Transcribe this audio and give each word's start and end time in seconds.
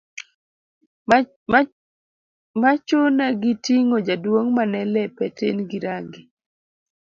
ma 2.61 2.71
chune 2.87 3.25
gi 3.41 3.51
ting'o 3.65 3.97
jaduong' 4.07 4.49
mane 4.57 4.79
lepe 4.93 5.25
tin 5.37 5.57
gi 5.69 5.77
range 5.85 6.19